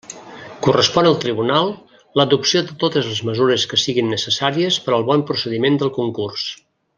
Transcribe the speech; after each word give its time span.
Correspon 0.67 1.09
al 1.09 1.17
tribunal 1.23 1.69
l'adopció 2.19 2.63
de 2.69 2.77
totes 2.85 3.11
les 3.11 3.21
mesures 3.29 3.67
que 3.75 3.79
siguen 3.83 4.11
necessàries 4.17 4.81
per 4.87 4.97
al 4.99 5.07
bon 5.11 5.27
procediment 5.29 5.79
del 5.85 5.95
concurs. 6.01 6.49